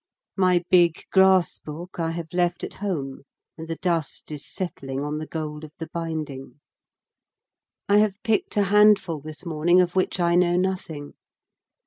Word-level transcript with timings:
My 0.35 0.63
big 0.71 1.03
grass 1.11 1.59
book 1.59 1.99
I 1.99 2.09
have 2.09 2.33
left 2.33 2.63
at 2.63 2.73
home, 2.73 3.21
and 3.55 3.67
the 3.67 3.75
dust 3.75 4.31
is 4.31 4.43
settling 4.51 5.01
on 5.03 5.19
the 5.19 5.27
gold 5.27 5.63
of 5.63 5.73
the 5.77 5.89
binding. 5.93 6.59
I 7.87 7.97
have 7.99 8.17
picked 8.23 8.57
a 8.57 8.63
handful 8.63 9.19
this 9.19 9.45
morning 9.45 9.79
of 9.79 9.95
which 9.95 10.19
I 10.19 10.33
know 10.33 10.55
nothing. 10.55 11.13